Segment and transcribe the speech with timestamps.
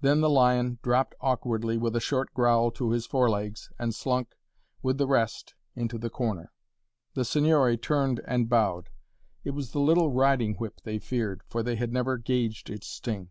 [0.00, 4.36] Then the lion dropped awkwardly, with a short growl, to his forelegs, and slunk,
[4.82, 6.50] with the rest, into the corner.
[7.14, 8.88] The Signore turned and bowed.
[9.44, 13.30] It was the little riding whip they feared, for they had never gauged its sting.